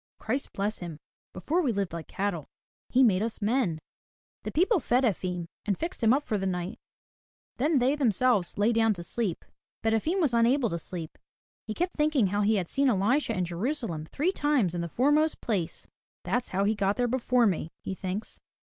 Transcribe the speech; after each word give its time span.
Christ 0.19 0.51
bless 0.53 0.79
him! 0.79 0.97
Before, 1.31 1.61
we 1.61 1.71
lived 1.71 1.93
like 1.93 2.07
cattle. 2.07 2.49
He 2.89 3.03
made 3.03 3.21
us 3.21 3.39
men.*' 3.39 3.77
The 4.41 4.51
people 4.51 4.79
fed 4.79 5.03
Efim, 5.03 5.45
and 5.63 5.77
fixed 5.77 6.01
him 6.03 6.11
up 6.11 6.23
for 6.23 6.39
the 6.39 6.47
night, 6.47 6.79
then 7.57 7.77
they 7.77 7.95
themselves 7.95 8.57
lay 8.57 8.73
down 8.73 8.95
to 8.95 9.03
sleep. 9.03 9.45
But 9.83 9.93
Efim 9.93 10.19
was 10.19 10.33
unable 10.33 10.71
to 10.71 10.79
sleep. 10.79 11.19
He 11.67 11.75
kept 11.75 11.97
thinking 11.97 12.25
how 12.25 12.41
he 12.41 12.55
had 12.55 12.67
seen 12.67 12.89
Elisha 12.89 13.37
in 13.37 13.45
Jerusalem 13.45 14.05
three 14.07 14.31
times 14.31 14.73
in 14.73 14.81
the 14.81 14.89
foremost 14.89 15.39
place. 15.39 15.87
That's 16.23 16.47
how 16.47 16.63
he 16.63 16.73
got 16.73 16.97
there 16.97 17.07
before 17.07 17.45
me," 17.45 17.69
he 17.83 17.93
thinks. 17.93 18.39